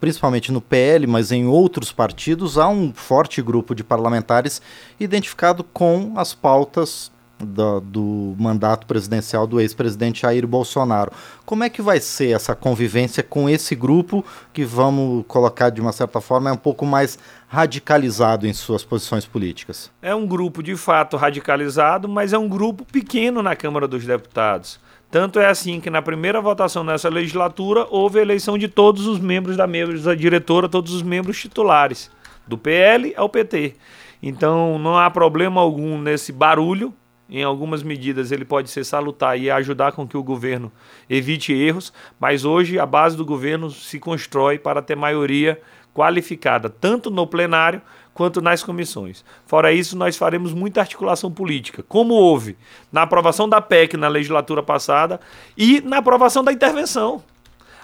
principalmente 0.00 0.50
no 0.50 0.58
PL, 0.58 1.06
mas 1.06 1.30
em 1.30 1.46
outros 1.46 1.92
partidos, 1.92 2.56
há 2.56 2.66
um 2.66 2.94
forte 2.94 3.42
grupo 3.42 3.74
de 3.74 3.84
parlamentares 3.84 4.62
identificado 4.98 5.62
com 5.62 6.14
as 6.16 6.32
pautas 6.32 7.12
do, 7.44 7.80
do 7.80 8.34
mandato 8.38 8.86
presidencial 8.86 9.46
do 9.46 9.60
ex-presidente 9.60 10.22
Jair 10.22 10.46
Bolsonaro. 10.46 11.12
Como 11.44 11.64
é 11.64 11.70
que 11.70 11.82
vai 11.82 12.00
ser 12.00 12.34
essa 12.34 12.54
convivência 12.54 13.22
com 13.22 13.48
esse 13.48 13.74
grupo 13.74 14.24
que, 14.52 14.64
vamos 14.64 15.24
colocar 15.26 15.70
de 15.70 15.80
uma 15.80 15.92
certa 15.92 16.20
forma, 16.20 16.50
é 16.50 16.52
um 16.52 16.56
pouco 16.56 16.86
mais 16.86 17.18
radicalizado 17.48 18.46
em 18.46 18.52
suas 18.52 18.84
posições 18.84 19.26
políticas? 19.26 19.90
É 20.00 20.14
um 20.14 20.26
grupo 20.26 20.62
de 20.62 20.76
fato 20.76 21.16
radicalizado, 21.16 22.08
mas 22.08 22.32
é 22.32 22.38
um 22.38 22.48
grupo 22.48 22.84
pequeno 22.84 23.42
na 23.42 23.56
Câmara 23.56 23.88
dos 23.88 24.04
Deputados. 24.04 24.78
Tanto 25.10 25.40
é 25.40 25.46
assim 25.46 25.80
que 25.80 25.90
na 25.90 26.00
primeira 26.00 26.40
votação 26.40 26.84
nessa 26.84 27.08
legislatura 27.08 27.84
houve 27.90 28.20
a 28.20 28.22
eleição 28.22 28.56
de 28.56 28.68
todos 28.68 29.08
os 29.08 29.18
membros 29.18 29.56
da 29.56 29.66
mesa 29.66 30.14
diretora, 30.14 30.68
todos 30.68 30.94
os 30.94 31.02
membros 31.02 31.40
titulares, 31.40 32.10
do 32.46 32.56
PL 32.56 33.12
ao 33.16 33.28
PT. 33.28 33.74
Então 34.22 34.78
não 34.78 34.96
há 34.96 35.10
problema 35.10 35.60
algum 35.60 35.98
nesse 36.00 36.32
barulho. 36.32 36.94
Em 37.30 37.44
algumas 37.44 37.82
medidas 37.82 38.32
ele 38.32 38.44
pode 38.44 38.68
ser 38.70 38.84
salutar 38.84 39.38
e 39.38 39.50
ajudar 39.50 39.92
com 39.92 40.06
que 40.06 40.16
o 40.16 40.22
governo 40.22 40.72
evite 41.08 41.52
erros, 41.52 41.92
mas 42.18 42.44
hoje 42.44 42.78
a 42.78 42.84
base 42.84 43.16
do 43.16 43.24
governo 43.24 43.70
se 43.70 43.98
constrói 43.98 44.58
para 44.58 44.82
ter 44.82 44.96
maioria 44.96 45.60
qualificada, 45.94 46.68
tanto 46.68 47.10
no 47.10 47.26
plenário 47.26 47.80
quanto 48.12 48.40
nas 48.40 48.62
comissões. 48.62 49.24
Fora 49.46 49.72
isso, 49.72 49.96
nós 49.96 50.16
faremos 50.16 50.52
muita 50.52 50.80
articulação 50.80 51.30
política, 51.30 51.84
como 51.88 52.14
houve 52.14 52.56
na 52.92 53.02
aprovação 53.02 53.48
da 53.48 53.60
PEC 53.60 53.96
na 53.96 54.08
legislatura 54.08 54.62
passada 54.62 55.20
e 55.56 55.80
na 55.80 55.98
aprovação 55.98 56.42
da 56.42 56.52
intervenção. 56.52 57.22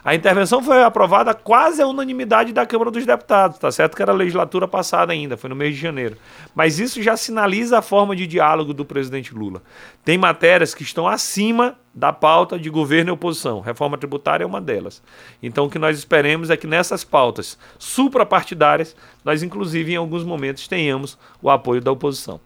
A 0.06 0.14
intervenção 0.14 0.62
foi 0.62 0.84
aprovada 0.84 1.34
quase 1.34 1.82
à 1.82 1.86
unanimidade 1.88 2.52
da 2.52 2.64
Câmara 2.64 2.92
dos 2.92 3.04
Deputados, 3.04 3.58
tá 3.58 3.72
certo 3.72 3.96
que 3.96 4.02
era 4.02 4.12
a 4.12 4.14
legislatura 4.14 4.68
passada 4.68 5.12
ainda, 5.12 5.36
foi 5.36 5.50
no 5.50 5.56
mês 5.56 5.74
de 5.74 5.80
janeiro. 5.80 6.16
Mas 6.54 6.78
isso 6.78 7.02
já 7.02 7.16
sinaliza 7.16 7.80
a 7.80 7.82
forma 7.82 8.14
de 8.14 8.24
diálogo 8.24 8.72
do 8.72 8.84
presidente 8.84 9.34
Lula. 9.34 9.60
Tem 10.04 10.16
matérias 10.16 10.76
que 10.76 10.84
estão 10.84 11.08
acima 11.08 11.76
da 11.92 12.12
pauta 12.12 12.56
de 12.56 12.70
governo 12.70 13.10
e 13.10 13.14
oposição. 13.14 13.58
Reforma 13.58 13.98
tributária 13.98 14.44
é 14.44 14.46
uma 14.46 14.60
delas. 14.60 15.02
Então 15.42 15.64
o 15.64 15.68
que 15.68 15.76
nós 15.76 15.98
esperemos 15.98 16.50
é 16.50 16.56
que 16.56 16.68
nessas 16.68 17.02
pautas 17.02 17.58
suprapartidárias, 17.76 18.94
nós 19.24 19.42
inclusive 19.42 19.92
em 19.92 19.96
alguns 19.96 20.22
momentos 20.22 20.68
tenhamos 20.68 21.18
o 21.42 21.50
apoio 21.50 21.80
da 21.80 21.90
oposição. 21.90 22.40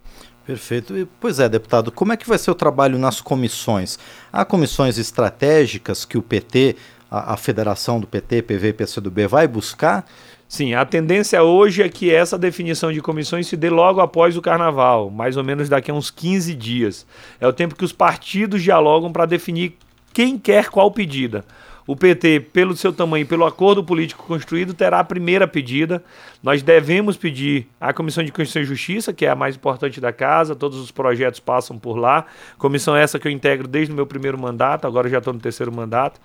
Perfeito. 0.46 0.96
E, 0.96 1.04
pois 1.20 1.38
é, 1.38 1.46
deputado, 1.46 1.92
como 1.92 2.14
é 2.14 2.16
que 2.16 2.26
vai 2.26 2.38
ser 2.38 2.50
o 2.50 2.54
trabalho 2.54 2.98
nas 2.98 3.20
comissões? 3.20 3.98
Há 4.32 4.46
comissões 4.46 4.96
estratégicas 4.96 6.06
que 6.06 6.16
o 6.16 6.22
PT 6.22 6.76
a, 7.10 7.34
a 7.34 7.36
federação 7.36 7.98
do 7.98 8.06
PT, 8.06 8.42
PV 8.42 8.68
e 8.68 8.72
PCdoB 8.72 9.26
vai 9.26 9.48
buscar? 9.48 10.06
Sim, 10.48 10.74
a 10.74 10.84
tendência 10.84 11.42
hoje 11.42 11.82
é 11.82 11.88
que 11.88 12.12
essa 12.12 12.36
definição 12.36 12.92
de 12.92 13.00
comissões 13.00 13.46
se 13.46 13.56
dê 13.56 13.70
logo 13.70 14.00
após 14.00 14.36
o 14.36 14.42
carnaval, 14.42 15.08
mais 15.10 15.36
ou 15.36 15.44
menos 15.44 15.68
daqui 15.68 15.90
a 15.90 15.94
uns 15.94 16.10
15 16.10 16.54
dias. 16.54 17.06
É 17.40 17.46
o 17.46 17.52
tempo 17.52 17.76
que 17.76 17.84
os 17.84 17.92
partidos 17.92 18.62
dialogam 18.62 19.12
para 19.12 19.26
definir 19.26 19.76
quem 20.12 20.36
quer 20.36 20.68
qual 20.68 20.90
pedida. 20.90 21.44
O 21.90 21.96
PT, 21.96 22.38
pelo 22.52 22.76
seu 22.76 22.92
tamanho, 22.92 23.26
pelo 23.26 23.44
acordo 23.44 23.82
político 23.82 24.24
construído, 24.24 24.72
terá 24.72 25.00
a 25.00 25.04
primeira 25.04 25.48
pedida. 25.48 26.00
Nós 26.40 26.62
devemos 26.62 27.16
pedir 27.16 27.66
à 27.80 27.92
Comissão 27.92 28.22
de 28.22 28.30
Constituição 28.30 28.62
e 28.62 28.64
Justiça, 28.64 29.12
que 29.12 29.26
é 29.26 29.28
a 29.28 29.34
mais 29.34 29.56
importante 29.56 30.00
da 30.00 30.12
casa, 30.12 30.54
todos 30.54 30.78
os 30.78 30.92
projetos 30.92 31.40
passam 31.40 31.76
por 31.76 31.96
lá. 31.96 32.26
Comissão 32.58 32.94
essa 32.94 33.18
que 33.18 33.26
eu 33.26 33.32
integro 33.32 33.66
desde 33.66 33.92
o 33.92 33.96
meu 33.96 34.06
primeiro 34.06 34.38
mandato, 34.38 34.86
agora 34.86 35.08
já 35.08 35.18
estou 35.18 35.32
no 35.32 35.40
terceiro 35.40 35.74
mandato. 35.74 36.20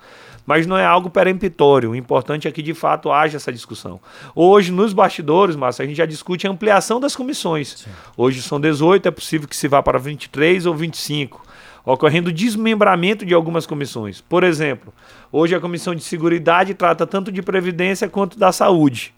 Mas 0.46 0.68
não 0.68 0.78
é 0.78 0.84
algo 0.84 1.10
peremptório. 1.10 1.90
O 1.90 1.96
importante 1.96 2.46
é 2.46 2.52
que 2.52 2.62
de 2.62 2.72
fato 2.72 3.10
haja 3.10 3.36
essa 3.36 3.52
discussão. 3.52 3.98
Hoje, 4.36 4.70
nos 4.70 4.92
bastidores, 4.92 5.56
Márcio, 5.56 5.82
a 5.82 5.86
gente 5.88 5.96
já 5.96 6.06
discute 6.06 6.46
a 6.46 6.50
ampliação 6.50 7.00
das 7.00 7.16
comissões. 7.16 7.80
Sim. 7.80 7.90
Hoje 8.16 8.40
são 8.40 8.60
18, 8.60 9.08
é 9.08 9.10
possível 9.10 9.48
que 9.48 9.56
se 9.56 9.66
vá 9.66 9.82
para 9.82 9.98
23 9.98 10.64
ou 10.64 10.76
25 10.76 11.44
ocorrendo 11.86 12.32
desmembramento 12.32 13.24
de 13.24 13.32
algumas 13.32 13.64
comissões. 13.64 14.20
Por 14.20 14.42
exemplo, 14.42 14.92
hoje 15.30 15.54
a 15.54 15.60
Comissão 15.60 15.94
de 15.94 16.02
Seguridade 16.02 16.74
trata 16.74 17.06
tanto 17.06 17.30
de 17.30 17.40
Previdência 17.40 18.08
quanto 18.08 18.38
da 18.38 18.50
Saúde. 18.50 19.14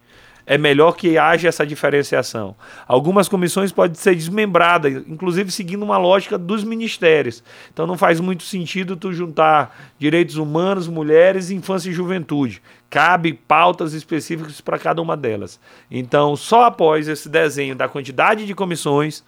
é 0.49 0.57
melhor 0.57 0.93
que 0.93 1.19
haja 1.19 1.47
essa 1.47 1.67
diferenciação. 1.67 2.57
Algumas 2.87 3.29
comissões 3.29 3.71
podem 3.71 3.95
ser 3.95 4.15
desmembradas, 4.15 5.05
inclusive 5.07 5.51
seguindo 5.51 5.83
uma 5.83 5.99
lógica 5.99 6.39
dos 6.39 6.65
ministérios. 6.65 7.45
Então 7.71 7.87
não 7.87 7.99
faz 7.99 8.19
muito 8.19 8.45
sentido 8.45 8.97
tu 8.97 9.13
juntar 9.13 9.93
direitos 9.99 10.37
humanos, 10.37 10.89
mulheres, 10.89 11.51
infância 11.51 11.91
e 11.91 11.93
juventude. 11.93 12.63
Cabe 12.89 13.35
pautas 13.35 13.93
específicas 13.93 14.59
para 14.63 14.79
cada 14.79 15.03
uma 15.03 15.19
delas. 15.19 15.61
Então, 15.91 16.35
só 16.35 16.65
após 16.65 17.07
esse 17.09 17.29
desenho 17.29 17.77
da 17.77 17.87
quantidade 17.87 18.47
de 18.47 18.55
comissões, 18.55 19.23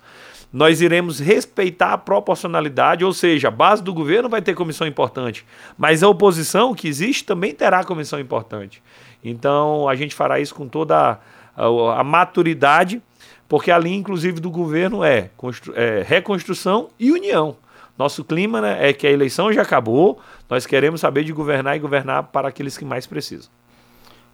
nós 0.53 0.81
iremos 0.81 1.21
respeitar 1.21 1.93
a 1.93 1.99
proporcionalidade, 1.99 3.05
ou 3.05 3.13
seja, 3.13 3.49
a 3.49 3.51
base 3.51 3.83
do 3.83 3.95
governo 3.95 4.29
vai 4.29 4.43
ter 4.43 4.55
comissão 4.55 4.87
importante, 4.87 5.47
mas 5.79 6.03
a 6.03 6.09
oposição 6.09 6.75
que 6.75 6.89
existe 6.89 7.25
também 7.25 7.55
terá 7.55 7.85
comissão 7.85 8.19
importante. 8.19 8.83
Então 9.23 9.89
a 9.89 9.95
gente 9.95 10.15
fará 10.15 10.41
isso 10.41 10.55
com 10.55 10.67
toda 10.67 10.97
a, 10.97 11.19
a, 11.65 12.01
a 12.01 12.05
maturidade, 12.05 13.01
porque 13.49 13.71
a 13.71 13.79
linha, 13.79 13.99
inclusive, 13.99 14.41
do 14.41 14.51
governo 14.51 15.03
é, 15.03 15.31
é 15.75 16.05
reconstrução 16.07 16.89
e 16.99 17.11
união. 17.11 17.57
Nosso 17.99 18.25
clima 18.25 18.61
né, 18.61 18.89
é 18.89 18.93
que 18.93 19.07
a 19.07 19.11
eleição 19.11 19.53
já 19.53 19.63
acabou, 19.63 20.21
nós 20.49 20.67
queremos 20.67 21.01
saber 21.01 21.25
de 21.25 21.33
governar 21.33 21.77
e 21.77 21.79
governar 21.79 22.25
para 22.25 22.49
aqueles 22.49 22.79
que 22.79 22.85
mais 22.85 23.07
precisam. 23.07 23.51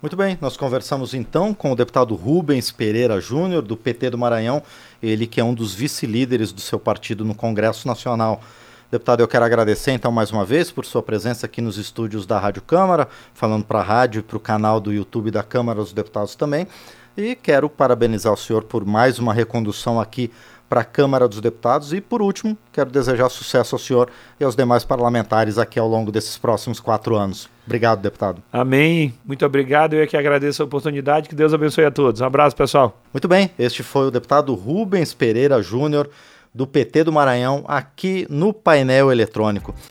Muito 0.06 0.16
bem, 0.16 0.38
nós 0.40 0.56
conversamos 0.56 1.14
então 1.14 1.52
com 1.52 1.72
o 1.72 1.74
deputado 1.74 2.14
Rubens 2.14 2.70
Pereira 2.70 3.20
Júnior, 3.20 3.60
do 3.60 3.76
PT 3.76 4.10
do 4.10 4.16
Maranhão, 4.16 4.62
ele 5.02 5.26
que 5.26 5.40
é 5.40 5.44
um 5.44 5.52
dos 5.52 5.74
vice-líderes 5.74 6.52
do 6.52 6.60
seu 6.60 6.78
partido 6.78 7.24
no 7.24 7.34
Congresso 7.34 7.88
Nacional. 7.88 8.40
Deputado, 8.88 9.18
eu 9.18 9.26
quero 9.26 9.44
agradecer 9.44 9.90
então 9.90 10.12
mais 10.12 10.30
uma 10.30 10.44
vez 10.44 10.70
por 10.70 10.86
sua 10.86 11.02
presença 11.02 11.46
aqui 11.46 11.60
nos 11.60 11.76
estúdios 11.76 12.24
da 12.24 12.38
Rádio 12.38 12.62
Câmara, 12.62 13.08
falando 13.34 13.64
para 13.64 13.80
a 13.80 13.82
rádio 13.82 14.20
e 14.20 14.22
para 14.22 14.36
o 14.36 14.38
canal 14.38 14.78
do 14.78 14.92
YouTube 14.92 15.32
da 15.32 15.42
Câmara 15.42 15.80
dos 15.80 15.92
Deputados 15.92 16.36
também. 16.36 16.68
E 17.16 17.34
quero 17.34 17.68
parabenizar 17.68 18.32
o 18.32 18.36
senhor 18.36 18.62
por 18.62 18.84
mais 18.84 19.18
uma 19.18 19.34
recondução 19.34 19.98
aqui 19.98 20.30
para 20.68 20.80
a 20.80 20.84
Câmara 20.84 21.28
dos 21.28 21.40
Deputados. 21.40 21.92
E, 21.92 22.00
por 22.00 22.20
último, 22.20 22.56
quero 22.72 22.90
desejar 22.90 23.28
sucesso 23.28 23.74
ao 23.74 23.78
senhor 23.78 24.10
e 24.38 24.44
aos 24.44 24.56
demais 24.56 24.84
parlamentares 24.84 25.58
aqui 25.58 25.78
ao 25.78 25.88
longo 25.88 26.10
desses 26.10 26.36
próximos 26.36 26.80
quatro 26.80 27.16
anos. 27.16 27.48
Obrigado, 27.66 28.00
deputado. 28.00 28.42
Amém. 28.52 29.14
Muito 29.24 29.44
obrigado. 29.44 29.94
Eu 29.94 30.02
é 30.02 30.06
que 30.06 30.16
agradeço 30.16 30.62
a 30.62 30.66
oportunidade. 30.66 31.28
Que 31.28 31.34
Deus 31.34 31.52
abençoe 31.52 31.84
a 31.84 31.90
todos. 31.90 32.20
Um 32.20 32.24
abraço, 32.24 32.54
pessoal. 32.56 33.00
Muito 33.12 33.28
bem. 33.28 33.50
Este 33.58 33.82
foi 33.82 34.06
o 34.06 34.10
deputado 34.10 34.54
Rubens 34.54 35.12
Pereira 35.12 35.60
Júnior, 35.62 36.08
do 36.54 36.66
PT 36.66 37.04
do 37.04 37.12
Maranhão, 37.12 37.64
aqui 37.68 38.26
no 38.30 38.52
painel 38.52 39.12
eletrônico. 39.12 39.74